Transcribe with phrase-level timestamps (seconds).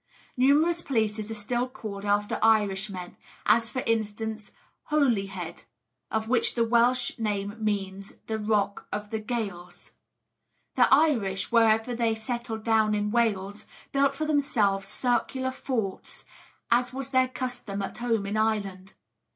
[0.35, 4.49] Numerous places are still called after Irishmen, as, for instance,
[4.85, 5.65] Holyhead,
[6.09, 9.93] of which the Welsh name means the 'Rocks of the Gaels.'
[10.73, 16.25] The Irish, wherever they settled down in Wales, built for themselves circular forts,
[16.71, 18.95] as was their custom at home in Ireland.